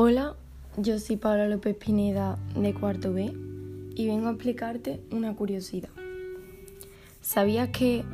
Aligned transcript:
Hola, 0.00 0.36
yo 0.76 0.96
soy 1.00 1.16
Paula 1.16 1.48
López 1.48 1.76
Pineda 1.76 2.38
de 2.54 2.72
cuarto 2.72 3.12
B 3.12 3.32
y 3.96 4.06
vengo 4.06 4.28
a 4.28 4.30
explicarte 4.30 5.00
una 5.10 5.34
curiosidad. 5.34 5.88
¿Sabías 7.20 7.70
que 7.70 8.04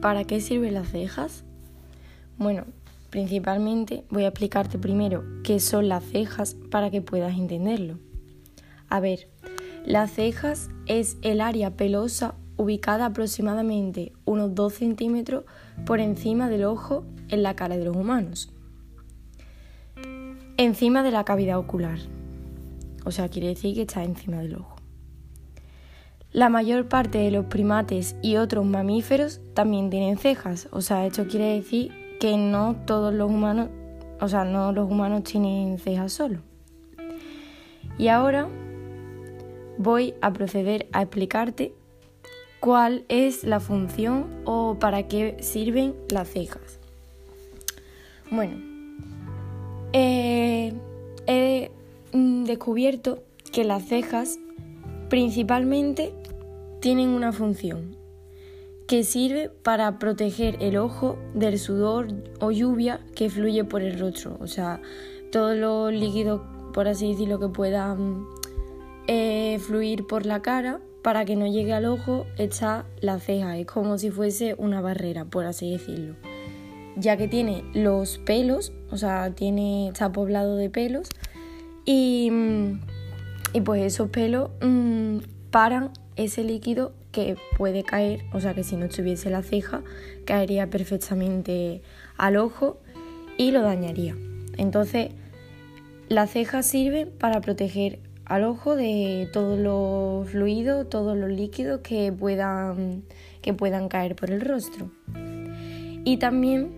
para 0.00 0.24
qué 0.24 0.40
sirven 0.40 0.74
las 0.74 0.88
cejas? 0.88 1.44
Bueno, 2.36 2.64
principalmente 3.10 4.02
voy 4.10 4.24
a 4.24 4.30
explicarte 4.30 4.76
primero 4.76 5.22
qué 5.44 5.60
son 5.60 5.88
las 5.88 6.02
cejas 6.02 6.56
para 6.68 6.90
que 6.90 7.00
puedas 7.00 7.38
entenderlo. 7.38 8.00
A 8.88 8.98
ver, 8.98 9.28
las 9.86 10.10
cejas 10.10 10.68
es 10.86 11.16
el 11.22 11.40
área 11.40 11.76
pelosa 11.76 12.34
ubicada 12.56 13.06
aproximadamente 13.06 14.10
unos 14.24 14.56
2 14.56 14.74
centímetros 14.74 15.44
por 15.86 16.00
encima 16.00 16.48
del 16.48 16.64
ojo 16.64 17.04
en 17.28 17.44
la 17.44 17.54
cara 17.54 17.76
de 17.76 17.84
los 17.84 17.94
humanos 17.94 18.52
encima 20.64 21.02
de 21.02 21.10
la 21.10 21.24
cavidad 21.24 21.58
ocular. 21.58 21.98
O 23.06 23.10
sea, 23.10 23.30
quiere 23.30 23.48
decir 23.48 23.74
que 23.74 23.82
está 23.82 24.04
encima 24.04 24.38
del 24.38 24.56
ojo. 24.56 24.76
La 26.32 26.50
mayor 26.50 26.86
parte 26.86 27.16
de 27.16 27.30
los 27.30 27.46
primates 27.46 28.14
y 28.20 28.36
otros 28.36 28.66
mamíferos 28.66 29.40
también 29.54 29.88
tienen 29.88 30.18
cejas. 30.18 30.68
O 30.70 30.82
sea, 30.82 31.06
esto 31.06 31.26
quiere 31.26 31.54
decir 31.54 31.92
que 32.20 32.36
no 32.36 32.76
todos 32.86 33.14
los 33.14 33.30
humanos, 33.30 33.70
o 34.20 34.28
sea, 34.28 34.44
no 34.44 34.70
los 34.72 34.90
humanos 34.90 35.24
tienen 35.24 35.78
cejas 35.78 36.12
solo. 36.12 36.40
Y 37.96 38.08
ahora 38.08 38.46
voy 39.78 40.12
a 40.20 40.30
proceder 40.34 40.88
a 40.92 41.00
explicarte 41.00 41.74
cuál 42.60 43.06
es 43.08 43.44
la 43.44 43.60
función 43.60 44.42
o 44.44 44.78
para 44.78 45.08
qué 45.08 45.38
sirven 45.40 45.94
las 46.10 46.28
cejas. 46.28 46.78
Bueno, 48.30 48.70
descubierto 52.50 53.22
que 53.52 53.64
las 53.64 53.84
cejas 53.84 54.38
principalmente 55.08 56.12
tienen 56.80 57.08
una 57.10 57.32
función 57.32 57.96
que 58.86 59.04
sirve 59.04 59.48
para 59.48 59.98
proteger 59.98 60.56
el 60.60 60.76
ojo 60.76 61.16
del 61.34 61.58
sudor 61.58 62.08
o 62.40 62.50
lluvia 62.50 63.00
que 63.14 63.30
fluye 63.30 63.64
por 63.64 63.82
el 63.82 63.98
rostro. 63.98 64.36
O 64.40 64.48
sea, 64.48 64.82
todos 65.30 65.56
los 65.56 65.92
líquidos, 65.92 66.40
por 66.74 66.88
así 66.88 67.12
decirlo, 67.12 67.38
que 67.38 67.48
puedan 67.48 68.26
eh, 69.06 69.58
fluir 69.60 70.06
por 70.06 70.26
la 70.26 70.42
cara 70.42 70.80
para 71.02 71.24
que 71.24 71.36
no 71.36 71.46
llegue 71.46 71.72
al 71.72 71.86
ojo 71.86 72.26
está 72.36 72.84
la 73.00 73.20
ceja. 73.20 73.56
Es 73.58 73.66
como 73.66 73.96
si 73.96 74.10
fuese 74.10 74.54
una 74.58 74.80
barrera, 74.80 75.24
por 75.24 75.46
así 75.46 75.70
decirlo 75.70 76.16
ya 76.96 77.16
que 77.16 77.28
tiene 77.28 77.64
los 77.72 78.18
pelos, 78.18 78.72
o 78.90 78.96
sea, 78.96 79.34
tiene, 79.34 79.88
está 79.88 80.12
poblado 80.12 80.56
de 80.56 80.70
pelos 80.70 81.08
y, 81.90 82.30
mm, 82.30 82.80
y 83.52 83.60
pues 83.62 83.82
esos 83.82 84.10
pelos 84.10 84.50
mm, 84.60 85.18
paran 85.50 85.90
ese 86.14 86.44
líquido 86.44 86.92
que 87.10 87.36
puede 87.58 87.82
caer, 87.82 88.22
o 88.32 88.38
sea 88.38 88.54
que 88.54 88.62
si 88.62 88.76
no 88.76 88.84
estuviese 88.84 89.28
la 89.28 89.42
ceja, 89.42 89.82
caería 90.24 90.70
perfectamente 90.70 91.82
al 92.16 92.36
ojo 92.36 92.78
y 93.36 93.50
lo 93.50 93.62
dañaría. 93.62 94.14
Entonces, 94.56 95.08
la 96.08 96.28
ceja 96.28 96.62
sirve 96.62 97.06
para 97.06 97.40
proteger 97.40 97.98
al 98.24 98.44
ojo 98.44 98.76
de 98.76 99.28
todos 99.32 99.58
los 99.58 100.30
fluidos, 100.30 100.88
todos 100.88 101.16
los 101.16 101.30
líquidos 101.30 101.80
que 101.80 102.12
puedan, 102.12 103.02
que 103.42 103.52
puedan 103.52 103.88
caer 103.88 104.14
por 104.14 104.30
el 104.30 104.42
rostro. 104.42 104.92
Y 106.04 106.18
también 106.18 106.70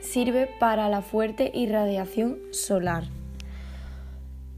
sirve 0.00 0.48
para 0.58 0.88
la 0.88 1.02
fuerte 1.02 1.50
irradiación 1.52 2.38
solar 2.52 3.17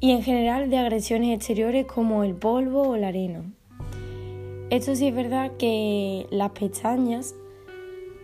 y 0.00 0.10
en 0.10 0.22
general 0.22 0.70
de 0.70 0.78
agresiones 0.78 1.36
exteriores 1.36 1.86
como 1.86 2.24
el 2.24 2.34
polvo 2.34 2.82
o 2.90 2.96
la 2.96 3.08
arena. 3.08 3.42
Esto 4.68 4.94
sí 4.94 5.06
es 5.08 5.14
verdad 5.14 5.52
que 5.58 6.26
las 6.30 6.50
pestañas 6.50 7.34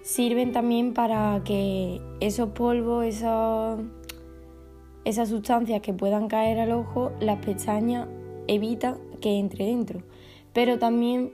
sirven 0.02 0.52
también 0.52 0.92
para 0.92 1.40
que 1.44 2.00
esos 2.20 2.50
polvos, 2.50 3.04
esas, 3.06 3.78
esas 5.04 5.28
sustancias 5.28 5.80
que 5.80 5.94
puedan 5.94 6.28
caer 6.28 6.58
al 6.58 6.72
ojo, 6.72 7.12
las 7.20 7.38
pestañas 7.44 8.08
evitan 8.48 8.98
que 9.20 9.38
entre 9.38 9.66
dentro. 9.66 10.02
Pero 10.52 10.78
también, 10.78 11.32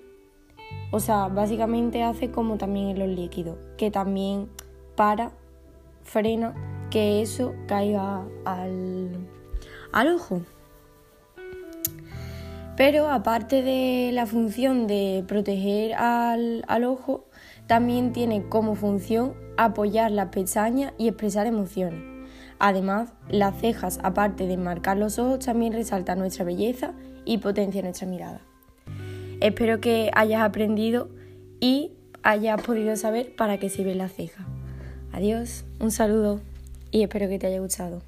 o 0.93 1.01
sea, 1.01 1.29
básicamente 1.29 2.03
hace 2.03 2.31
como 2.31 2.59
también 2.59 2.91
en 2.91 2.99
los 2.99 3.09
líquidos, 3.09 3.57
que 3.77 3.91
también 3.91 4.49
para 4.95 5.33
frena 6.03 6.55
que 6.91 7.23
eso 7.23 7.55
caiga 7.67 8.27
al, 8.45 9.27
al 9.93 10.09
ojo. 10.09 10.43
Pero 12.77 13.11
aparte 13.11 13.63
de 13.63 14.11
la 14.13 14.27
función 14.27 14.87
de 14.87 15.25
proteger 15.27 15.95
al, 15.95 16.65
al, 16.69 16.85
ojo, 16.85 17.25
también 17.67 18.13
tiene 18.13 18.45
como 18.45 18.77
función 18.77 19.35
apoyar 19.57 20.13
las 20.13 20.29
pestañas 20.29 20.93
y 20.97 21.09
expresar 21.09 21.47
emociones. 21.47 22.01
Además, 22.61 23.13
las 23.29 23.61
cejas, 23.61 23.99
aparte 24.03 24.47
de 24.47 24.57
marcar 24.57 24.97
los 24.97 25.19
ojos, 25.19 25.45
también 25.45 25.73
resaltan 25.73 26.19
nuestra 26.19 26.45
belleza 26.45 26.93
y 27.25 27.39
potencia 27.39 27.83
nuestra 27.83 28.07
mirada. 28.07 28.41
Espero 29.41 29.81
que 29.81 30.11
hayas 30.15 30.43
aprendido 30.43 31.09
y 31.61 31.93
hayas 32.23 32.61
podido 32.63 32.97
saber 32.97 33.35
para 33.37 33.59
qué 33.59 33.69
sirve 33.69 33.95
la 33.95 34.09
ceja. 34.09 34.47
Adiós, 35.13 35.65
un 35.81 35.91
saludo 35.91 36.41
y 36.91 37.03
espero 37.03 37.29
que 37.29 37.39
te 37.39 37.47
haya 37.47 37.61
gustado. 37.61 38.08